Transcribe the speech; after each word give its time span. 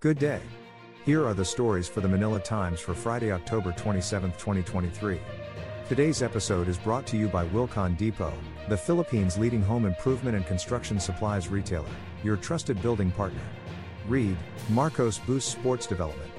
Good 0.00 0.18
day. 0.18 0.42
Here 1.06 1.24
are 1.26 1.32
the 1.32 1.42
stories 1.42 1.88
for 1.88 2.02
the 2.02 2.08
Manila 2.08 2.38
Times 2.38 2.80
for 2.80 2.92
Friday, 2.92 3.32
October 3.32 3.72
27, 3.72 4.30
2023. 4.32 5.18
Today's 5.88 6.22
episode 6.22 6.68
is 6.68 6.76
brought 6.76 7.06
to 7.06 7.16
you 7.16 7.28
by 7.28 7.46
Wilcon 7.46 7.96
Depot, 7.96 8.34
the 8.68 8.76
Philippines' 8.76 9.38
leading 9.38 9.62
home 9.62 9.86
improvement 9.86 10.36
and 10.36 10.46
construction 10.46 11.00
supplies 11.00 11.48
retailer, 11.48 11.88
your 12.22 12.36
trusted 12.36 12.82
building 12.82 13.10
partner. 13.10 13.40
Read, 14.06 14.36
Marcos 14.68 15.18
boosts 15.20 15.50
sports 15.50 15.86
development. 15.86 16.30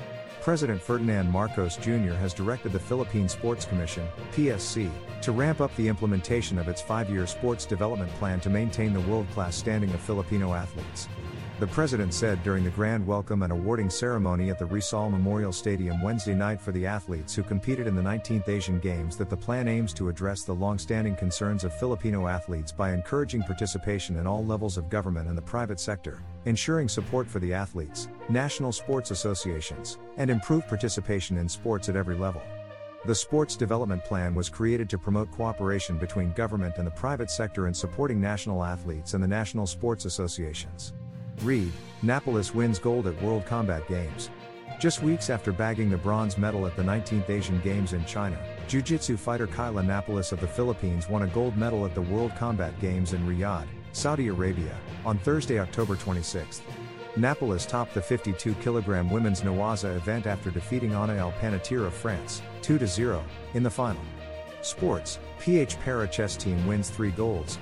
President 0.44 0.80
Ferdinand 0.80 1.32
Marcos 1.32 1.78
Jr. 1.78 2.14
has 2.14 2.36
directed 2.36 2.74
the 2.74 2.80
Philippine 2.80 3.28
Sports 3.28 3.66
Commission, 3.66 4.08
PSC, 4.34 4.92
to 5.24 5.32
ramp 5.32 5.62
up 5.62 5.76
the 5.78 5.88
implementation 5.88 6.60
of 6.60 6.68
its 6.68 6.80
five 6.80 7.10
year 7.10 7.26
sports 7.26 7.66
development 7.66 8.12
plan 8.20 8.40
to 8.42 8.52
maintain 8.52 8.94
the 8.94 9.02
world 9.02 9.28
class 9.32 9.56
standing 9.56 9.92
of 9.96 10.00
Filipino 10.00 10.54
athletes. 10.54 11.10
The 11.60 11.66
president 11.66 12.14
said 12.14 12.44
during 12.44 12.64
the 12.64 12.70
grand 12.70 13.08
welcome 13.08 13.42
and 13.42 13.52
awarding 13.52 13.90
ceremony 13.90 14.52
at 14.52 14.60
the 14.60 14.68
Rizal 14.68 15.10
Memorial 15.10 15.52
Stadium 15.52 16.04
Wednesday 16.04 16.36
night 16.36 16.62
for 16.62 16.72
the 16.72 16.86
athletes 16.86 17.34
who 17.34 17.42
competed 17.42 17.88
in 17.88 17.96
the 17.96 18.02
19th 18.02 18.48
Asian 18.48 18.78
Games 18.78 19.18
that 19.18 19.28
the 19.28 19.38
plan 19.38 19.68
aims 19.68 19.92
to 19.94 20.10
address 20.10 20.44
the 20.44 20.54
long-standing 20.54 21.16
concerns 21.16 21.64
of 21.64 21.74
Filipino 21.74 22.28
athletes 22.28 22.72
by 22.72 22.94
encouraging 22.94 23.42
participation 23.42 24.18
in 24.18 24.28
all 24.28 24.46
levels 24.46 24.78
of 24.78 24.92
government 24.92 25.30
and 25.30 25.36
the 25.36 25.42
private 25.42 25.80
sector, 25.80 26.22
ensuring 26.46 26.88
support 26.88 27.28
for 27.28 27.40
the 27.40 27.56
athletes, 27.56 28.08
national 28.30 28.72
sports 28.72 29.10
associations, 29.10 29.98
and 30.18 30.30
improve 30.30 30.68
participation 30.68 31.38
in 31.40 31.50
sports 31.50 31.90
at 31.90 31.96
every 31.96 32.16
level. 32.16 32.44
The 33.06 33.16
Sports 33.16 33.56
Development 33.56 34.04
Plan 34.04 34.36
was 34.36 34.48
created 34.48 34.92
to 34.92 35.00
promote 35.00 35.32
cooperation 35.32 35.98
between 35.98 36.34
government 36.34 36.76
and 36.78 36.86
the 36.86 36.92
private 36.92 37.32
sector 37.32 37.68
in 37.68 37.74
supporting 37.74 38.22
national 38.22 38.64
athletes 38.64 39.16
and 39.16 39.24
the 39.24 39.28
national 39.28 39.66
sports 39.66 40.06
associations. 40.06 40.94
Read, 41.44 41.72
Napolis 42.04 42.56
wins 42.56 42.80
gold 42.80 43.06
at 43.06 43.22
World 43.22 43.46
Combat 43.46 43.88
Games. 43.88 44.32
Just 44.80 45.04
weeks 45.04 45.30
after 45.30 45.52
bagging 45.52 45.90
the 45.90 45.98
bronze 45.98 46.36
medal 46.38 46.66
at 46.66 46.76
the 46.76 46.82
19th 46.82 47.30
Asian 47.30 47.60
Games 47.62 47.94
in 47.94 48.04
China, 48.06 48.38
Jiu 48.68 48.82
Jitsu 48.82 49.18
fighter 49.18 49.46
Kaila 49.46 49.86
Napolis 49.86 50.32
of 50.32 50.40
the 50.40 50.48
Philippines 50.48 51.08
won 51.08 51.24
a 51.24 51.28
gold 51.28 51.56
medal 51.56 51.86
at 51.86 51.94
the 51.94 52.02
World 52.02 52.32
Combat 52.36 52.80
Games 52.80 53.14
in 53.14 53.22
Riyadh, 53.28 53.68
Saudi 53.92 54.28
Arabia, 54.28 54.76
on 55.06 55.20
Thursday, 55.20 55.60
October 55.60 55.96
26. 55.96 56.62
Napolis 57.16 57.68
topped 57.68 57.94
the 57.94 58.02
52 58.02 58.54
kg 58.56 59.12
women's 59.12 59.42
Newaza 59.42 59.96
event 59.96 60.26
after 60.26 60.50
defeating 60.50 60.96
Ana 60.96 61.16
El 61.16 61.32
Panatir 61.34 61.86
of 61.86 61.94
France, 61.94 62.42
2 62.64 62.86
0, 62.86 63.24
in 63.54 63.62
the 63.62 63.70
final. 63.70 64.02
Sports 64.62 65.20
PH 65.40 65.80
Para 65.82 66.08
Chess 66.08 66.36
Team 66.36 66.66
wins 66.66 66.90
3 66.90 67.12
golds, 67.12 67.60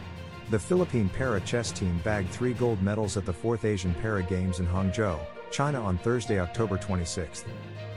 the 0.51 0.59
Philippine 0.59 1.09
para 1.09 1.41
chess 1.41 1.71
team 1.71 1.99
bagged 2.03 2.29
three 2.29 2.53
gold 2.53 2.81
medals 2.81 3.17
at 3.17 3.25
the 3.25 3.33
4th 3.33 3.65
Asian 3.65 3.93
Para 3.95 4.21
Games 4.21 4.59
in 4.59 4.67
Hangzhou, 4.67 5.19
China 5.49 5.81
on 5.81 5.97
Thursday, 5.97 6.39
October 6.39 6.77
26. 6.77 7.45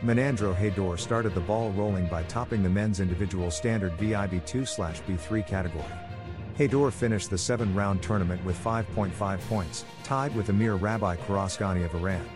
Menandro 0.03 0.55
Haydor 0.55 0.99
started 0.99 1.35
the 1.35 1.41
ball 1.41 1.71
rolling 1.73 2.07
by 2.07 2.23
topping 2.25 2.63
the 2.63 2.69
men's 2.69 3.01
individual 3.01 3.51
standard 3.51 3.93
VIB2-B3 3.99 5.47
category. 5.47 5.85
Haydor 6.57 6.91
finished 6.91 7.31
the 7.31 7.39
seven-round 7.39 8.03
tournament 8.03 8.43
with 8.45 8.57
5.5 8.65 9.41
points, 9.49 9.85
tied 10.03 10.35
with 10.35 10.49
Amir 10.49 10.77
Rabi 10.77 11.21
Karaskani 11.23 11.85
of 11.85 11.95
Iran. 11.95 12.27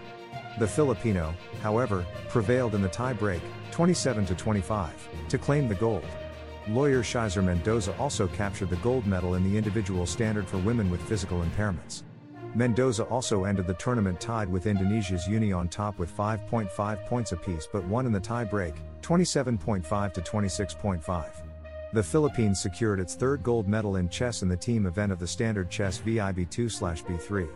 The 0.59 0.67
Filipino, 0.67 1.35
however, 1.63 2.05
prevailed 2.29 2.75
in 2.75 2.83
the 2.83 2.89
tie-break, 2.89 3.41
27-25, 3.71 4.91
to 5.29 5.39
claim 5.39 5.69
the 5.69 5.75
gold. 5.75 6.05
Lawyer 6.69 7.03
Cheyzer 7.03 7.43
Mendoza 7.43 7.93
also 7.99 8.29
captured 8.29 8.71
the 8.71 8.77
gold 8.77 9.05
medal 9.07 9.35
in 9.35 9.43
the 9.43 9.59
individual 9.59 10.07
standard 10.07 10.47
for 10.47 10.59
women 10.59 10.91
with 10.91 11.03
physical 11.03 11.43
impairments. 11.43 12.05
Mendoza 12.55 13.03
also 13.05 13.45
ended 13.45 13.67
the 13.67 13.75
tournament 13.75 14.21
tied 14.21 14.49
with 14.49 14.67
Indonesia's 14.67 15.27
Uni 15.27 15.53
on 15.53 15.69
top 15.69 15.99
with 15.99 16.17
5.5 16.17 17.07
points 17.07 17.33
apiece 17.33 17.67
but 17.73 17.85
won 17.85 18.07
in 18.07 18.13
the 18.13 18.21
tie 18.21 18.45
break, 18.45 18.75
27.5 19.01 20.13
to 20.13 20.21
26.5. 20.21 21.27
The 21.95 22.03
Philippines 22.03 22.61
secured 22.61 23.01
its 23.01 23.17
third 23.17 23.43
gold 23.43 23.67
medal 23.67 23.97
in 23.97 24.09
chess 24.09 24.43
in 24.43 24.49
the 24.49 24.57
team 24.57 24.87
event 24.87 25.11
of 25.11 25.19
the 25.19 25.27
standard 25.27 25.69
chess 25.69 25.99
VIB2/B3. 25.99 27.49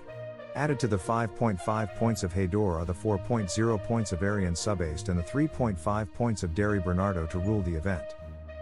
Added 0.56 0.80
to 0.80 0.88
the 0.88 0.98
5.5 0.98 1.94
points 1.94 2.22
of 2.22 2.32
Haydor 2.32 2.80
are 2.80 2.84
the 2.84 2.92
4.0 2.92 3.84
points 3.84 4.12
of 4.12 4.22
Arian 4.22 4.54
Subaste 4.54 5.10
and 5.10 5.18
the 5.18 5.22
3.5 5.22 6.12
points 6.12 6.42
of 6.42 6.54
Darry 6.54 6.80
Bernardo 6.80 7.26
to 7.26 7.38
rule 7.38 7.62
the 7.62 7.74
event. 7.74 8.16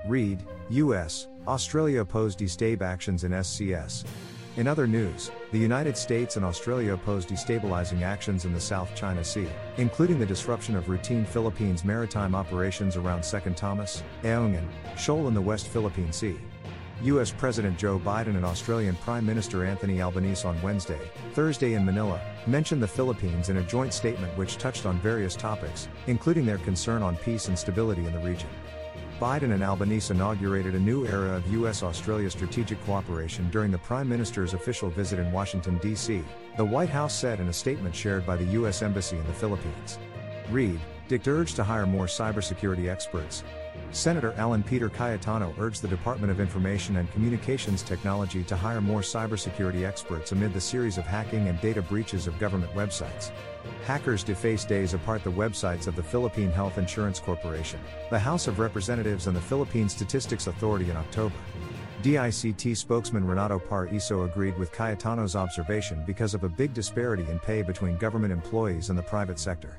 Read, 0.06 0.42
U.S., 0.68 1.28
Australia 1.46 2.02
oppose 2.02 2.36
destab 2.36 2.82
actions 2.82 3.24
in 3.24 3.32
SCS. 3.32 4.04
In 4.56 4.68
other 4.68 4.86
news, 4.86 5.30
the 5.50 5.58
United 5.58 5.96
States 5.96 6.36
and 6.36 6.44
Australia 6.44 6.92
oppose 6.92 7.24
destabilizing 7.24 8.02
actions 8.02 8.44
in 8.44 8.52
the 8.52 8.60
South 8.60 8.94
China 8.94 9.24
Sea, 9.24 9.48
including 9.78 10.18
the 10.18 10.26
disruption 10.26 10.76
of 10.76 10.90
routine 10.90 11.24
Philippines 11.24 11.84
maritime 11.86 12.34
operations 12.34 12.96
around 12.96 13.24
Second 13.24 13.56
Thomas, 13.56 14.02
Ayungin, 14.22 14.68
Shoal 14.96 15.26
in 15.26 15.34
the 15.34 15.40
West 15.40 15.68
Philippine 15.68 16.12
Sea. 16.12 16.36
U.S. 17.02 17.32
President 17.32 17.78
Joe 17.78 17.98
Biden 17.98 18.36
and 18.36 18.44
Australian 18.44 18.96
Prime 18.96 19.24
Minister 19.24 19.64
Anthony 19.64 20.02
Albanese 20.02 20.46
on 20.46 20.60
Wednesday, 20.60 21.00
Thursday 21.32 21.74
in 21.74 21.84
Manila, 21.84 22.20
mentioned 22.46 22.82
the 22.82 22.88
Philippines 22.88 23.48
in 23.48 23.56
a 23.56 23.62
joint 23.62 23.92
statement 23.92 24.36
which 24.36 24.58
touched 24.58 24.86
on 24.86 25.00
various 25.00 25.34
topics, 25.34 25.88
including 26.06 26.44
their 26.44 26.58
concern 26.58 27.02
on 27.02 27.16
peace 27.16 27.48
and 27.48 27.58
stability 27.58 28.04
in 28.06 28.12
the 28.12 28.20
region. 28.20 28.50
Biden 29.20 29.52
and 29.52 29.62
Albanese 29.62 30.12
inaugurated 30.12 30.74
a 30.74 30.80
new 30.80 31.06
era 31.06 31.36
of 31.36 31.52
U.S. 31.52 31.84
Australia 31.84 32.28
strategic 32.28 32.84
cooperation 32.84 33.48
during 33.50 33.70
the 33.70 33.78
Prime 33.78 34.08
Minister's 34.08 34.54
official 34.54 34.90
visit 34.90 35.20
in 35.20 35.30
Washington, 35.30 35.78
D.C., 35.78 36.24
the 36.56 36.64
White 36.64 36.88
House 36.88 37.16
said 37.16 37.38
in 37.38 37.48
a 37.48 37.52
statement 37.52 37.94
shared 37.94 38.26
by 38.26 38.36
the 38.36 38.44
U.S. 38.44 38.82
Embassy 38.82 39.16
in 39.16 39.26
the 39.26 39.32
Philippines. 39.32 39.98
Read, 40.50 40.80
DICT 41.08 41.28
urged 41.28 41.56
to 41.56 41.64
hire 41.64 41.86
more 41.86 42.06
cybersecurity 42.06 42.88
experts. 42.88 43.44
Senator 43.94 44.34
Alan 44.36 44.62
Peter 44.62 44.88
Cayetano 44.88 45.54
urged 45.58 45.80
the 45.80 45.88
Department 45.88 46.30
of 46.30 46.40
Information 46.40 46.96
and 46.96 47.10
Communications 47.12 47.82
Technology 47.82 48.42
to 48.42 48.56
hire 48.56 48.80
more 48.80 49.02
cybersecurity 49.02 49.86
experts 49.86 50.32
amid 50.32 50.52
the 50.52 50.60
series 50.60 50.98
of 50.98 51.06
hacking 51.06 51.48
and 51.48 51.60
data 51.60 51.80
breaches 51.80 52.26
of 52.26 52.38
government 52.40 52.72
websites. 52.74 53.30
Hackers 53.86 54.24
defaced 54.24 54.68
days 54.68 54.94
apart 54.94 55.22
the 55.22 55.30
websites 55.30 55.86
of 55.86 55.94
the 55.94 56.02
Philippine 56.02 56.50
Health 56.50 56.76
Insurance 56.76 57.20
Corporation, 57.20 57.78
the 58.10 58.18
House 58.18 58.48
of 58.48 58.58
Representatives, 58.58 59.28
and 59.28 59.36
the 59.36 59.40
Philippine 59.40 59.88
Statistics 59.88 60.48
Authority 60.48 60.90
in 60.90 60.96
October. 60.96 61.36
DICT 62.02 62.76
spokesman 62.76 63.24
Renato 63.24 63.58
Paraiso 63.58 64.26
agreed 64.26 64.58
with 64.58 64.72
Cayetano's 64.72 65.36
observation 65.36 66.02
because 66.04 66.34
of 66.34 66.44
a 66.44 66.48
big 66.48 66.74
disparity 66.74 67.24
in 67.30 67.38
pay 67.38 67.62
between 67.62 67.96
government 67.96 68.32
employees 68.32 68.90
and 68.90 68.98
the 68.98 69.02
private 69.02 69.38
sector. 69.38 69.78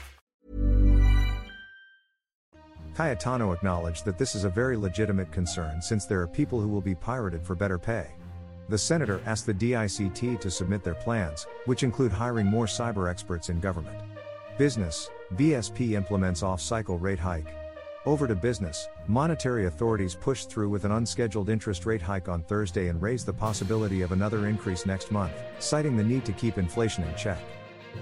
Cayetano 2.95 3.53
acknowledged 3.53 4.03
that 4.05 4.17
this 4.17 4.35
is 4.35 4.43
a 4.43 4.49
very 4.49 4.75
legitimate 4.75 5.31
concern 5.31 5.81
since 5.81 6.05
there 6.05 6.21
are 6.21 6.27
people 6.27 6.59
who 6.59 6.67
will 6.67 6.81
be 6.81 6.95
pirated 6.95 7.43
for 7.43 7.55
better 7.55 7.77
pay. 7.77 8.07
The 8.69 8.77
senator 8.77 9.21
asked 9.25 9.45
the 9.45 9.53
DICT 9.53 10.39
to 10.39 10.51
submit 10.51 10.83
their 10.83 10.93
plans, 10.95 11.47
which 11.65 11.83
include 11.83 12.11
hiring 12.11 12.47
more 12.47 12.65
cyber 12.65 13.09
experts 13.09 13.49
in 13.49 13.59
government. 13.59 13.97
Business, 14.57 15.09
BSP 15.35 15.91
implements 15.93 16.43
off 16.43 16.61
cycle 16.61 16.97
rate 16.97 17.19
hike. 17.19 17.53
Over 18.05 18.27
to 18.27 18.35
business, 18.35 18.87
monetary 19.07 19.67
authorities 19.67 20.15
pushed 20.15 20.49
through 20.49 20.69
with 20.69 20.85
an 20.85 20.91
unscheduled 20.91 21.49
interest 21.49 21.85
rate 21.85 22.01
hike 22.01 22.27
on 22.27 22.43
Thursday 22.43 22.87
and 22.87 23.01
raised 23.01 23.25
the 23.25 23.33
possibility 23.33 24.01
of 24.01 24.11
another 24.11 24.47
increase 24.47 24.85
next 24.85 25.11
month, 25.11 25.33
citing 25.59 25.95
the 25.95 26.03
need 26.03 26.25
to 26.25 26.33
keep 26.33 26.57
inflation 26.57 27.03
in 27.03 27.15
check. 27.15 27.39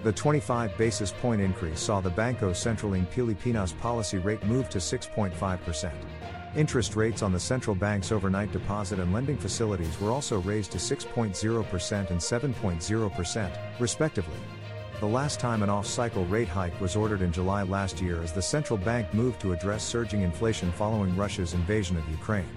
The 0.04 0.12
25 0.14 0.78
basis 0.78 1.12
point 1.12 1.42
increase 1.42 1.80
saw 1.80 2.00
the 2.00 2.12
Bangko 2.12 2.52
Sentral 2.52 2.96
ng 2.96 3.06
Pilipinas 3.08 3.74
policy 3.74 4.18
rate 4.18 4.44
move 4.46 4.70
to 4.70 4.78
6.5%. 4.78 5.92
Interest 6.56 6.96
rates 6.96 7.22
on 7.22 7.32
the 7.32 7.40
central 7.40 7.76
bank's 7.76 8.12
overnight 8.12 8.52
deposit 8.52 9.00
and 9.00 9.14
lending 9.14 9.38
facilities 9.38 10.00
were 10.00 10.12
also 10.12 10.40
raised 10.42 10.72
to 10.72 10.78
6.0% 10.78 12.10
and 12.10 12.20
7.0%, 12.20 13.80
respectively. 13.80 14.40
The 15.00 15.06
last 15.06 15.40
time 15.40 15.64
an 15.64 15.70
off 15.70 15.86
cycle 15.86 16.26
rate 16.26 16.48
hike 16.48 16.80
was 16.82 16.96
ordered 16.96 17.22
in 17.22 17.32
July 17.32 17.64
last 17.64 18.02
year 18.02 18.22
as 18.22 18.34
the 18.34 18.42
central 18.42 18.78
bank 18.78 19.14
moved 19.14 19.40
to 19.42 19.54
address 19.54 19.84
surging 19.84 20.22
inflation 20.22 20.72
following 20.72 21.16
Russia's 21.16 21.54
invasion 21.54 21.98
of 21.98 22.10
Ukraine. 22.10 22.50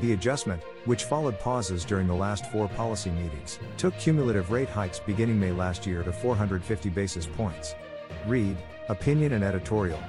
The 0.00 0.12
adjustment, 0.12 0.62
which 0.86 1.04
followed 1.04 1.38
pauses 1.38 1.84
during 1.84 2.08
the 2.08 2.14
last 2.14 2.50
four 2.50 2.68
policy 2.68 3.10
meetings, 3.10 3.60
took 3.76 3.96
cumulative 3.96 4.50
rate 4.50 4.68
hikes 4.68 4.98
beginning 4.98 5.38
May 5.38 5.52
last 5.52 5.86
year 5.86 6.02
to 6.02 6.12
450 6.12 6.88
basis 6.90 7.26
points. 7.26 7.76
Read, 8.26 8.56
Opinion 8.88 9.32
and 9.34 9.44
Editorial. 9.44 10.02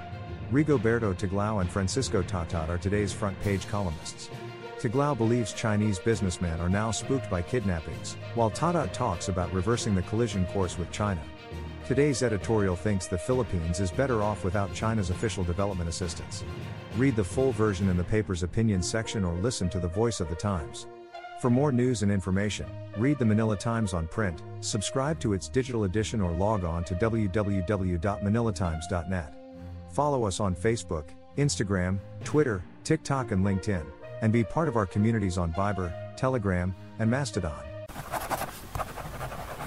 Rigoberto 0.51 1.13
Tiglao 1.13 1.61
and 1.61 1.69
Francisco 1.69 2.23
Tatad 2.23 2.69
are 2.69 2.77
today's 2.77 3.13
front 3.13 3.39
page 3.41 3.67
columnists. 3.67 4.29
Tiglao 4.79 5.17
believes 5.17 5.53
Chinese 5.53 5.99
businessmen 5.99 6.59
are 6.59 6.69
now 6.69 6.91
spooked 6.91 7.29
by 7.29 7.41
kidnappings, 7.41 8.17
while 8.33 8.51
Tatad 8.51 8.91
talks 8.91 9.29
about 9.29 9.53
reversing 9.53 9.95
the 9.95 10.01
collision 10.03 10.45
course 10.47 10.77
with 10.77 10.91
China. 10.91 11.21
Today's 11.87 12.23
editorial 12.23 12.75
thinks 12.75 13.05
the 13.05 13.15
Philippines 13.15 13.79
is 13.79 13.91
better 13.91 14.23
off 14.23 14.43
without 14.43 14.73
China's 14.73 15.11
official 15.11 15.43
development 15.43 15.87
assistance. 15.87 16.43
Read 16.97 17.15
the 17.15 17.23
full 17.23 17.51
version 17.51 17.89
in 17.89 17.97
the 17.97 18.03
paper's 18.03 18.41
opinion 18.41 18.81
section 18.81 19.23
or 19.23 19.35
listen 19.35 19.69
to 19.69 19.79
the 19.79 19.87
voice 19.87 20.19
of 20.19 20.27
the 20.29 20.35
Times. 20.35 20.87
For 21.39 21.51
more 21.51 21.71
news 21.71 22.01
and 22.01 22.11
information, 22.11 22.65
read 22.97 23.19
the 23.19 23.25
Manila 23.25 23.55
Times 23.55 23.93
on 23.93 24.07
print, 24.07 24.41
subscribe 24.61 25.19
to 25.19 25.33
its 25.33 25.47
digital 25.47 25.83
edition, 25.83 26.21
or 26.21 26.31
log 26.31 26.63
on 26.63 26.83
to 26.85 26.95
www.manilatimes.net. 26.95 29.33
Follow 29.91 30.25
us 30.25 30.39
on 30.39 30.55
Facebook, 30.55 31.09
Instagram, 31.38 31.99
Twitter, 32.23 32.63
TikTok, 32.83 33.29
and 33.29 33.45
LinkedIn, 33.45 33.85
and 34.23 34.33
be 34.33 34.43
part 34.43 34.67
of 34.67 34.75
our 34.75 34.88
communities 34.88 35.38
on 35.38 35.53
Viber, 35.53 35.93
Telegram, 36.17 36.73
and 36.97 37.11
Mastodon 37.11 37.75